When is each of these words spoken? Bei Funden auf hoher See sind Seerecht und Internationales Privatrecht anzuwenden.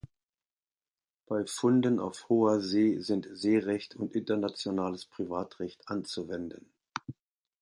Bei 1.27 1.45
Funden 1.45 1.99
auf 1.99 2.27
hoher 2.27 2.59
See 2.59 2.97
sind 3.01 3.27
Seerecht 3.33 3.95
und 3.95 4.15
Internationales 4.15 5.05
Privatrecht 5.05 5.87
anzuwenden. 5.89 6.71